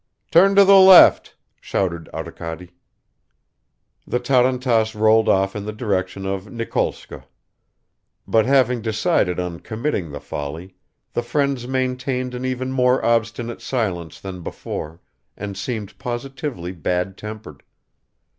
[0.31, 2.71] "Turn to the left," shouted Arkady.
[4.07, 7.25] The tarantass rolled off in the direction of Nikolskoe.
[8.27, 10.73] But having decided on committing the folly,
[11.13, 15.01] the friends maintained an even more obstinate silence than before,
[15.37, 17.61] and seemed positively bad tempered.